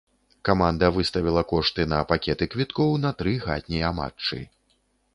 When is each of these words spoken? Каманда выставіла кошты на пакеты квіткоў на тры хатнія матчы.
Каманда 0.47 0.89
выставіла 0.95 1.43
кошты 1.51 1.87
на 1.93 2.01
пакеты 2.13 2.51
квіткоў 2.57 2.99
на 3.05 3.15
тры 3.23 3.39
хатнія 3.47 3.97
матчы. 4.03 4.45